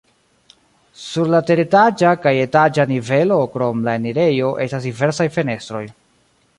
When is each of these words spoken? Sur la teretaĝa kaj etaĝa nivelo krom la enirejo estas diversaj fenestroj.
Sur 1.01 1.29
la 1.33 1.41
teretaĝa 1.49 2.15
kaj 2.23 2.33
etaĝa 2.45 2.87
nivelo 2.95 3.39
krom 3.57 3.87
la 3.89 3.97
enirejo 4.01 4.53
estas 4.67 4.91
diversaj 4.91 5.33
fenestroj. 5.39 5.89